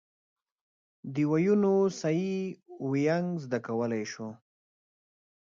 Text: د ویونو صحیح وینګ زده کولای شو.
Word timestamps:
د 1.13 1.15
ویونو 1.31 1.75
صحیح 2.01 2.37
وینګ 2.91 3.29
زده 3.43 3.59
کولای 3.67 4.03
شو. 4.11 4.27